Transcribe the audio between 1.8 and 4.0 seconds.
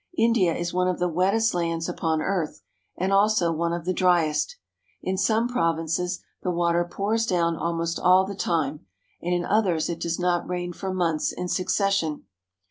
upon earth, and also one of the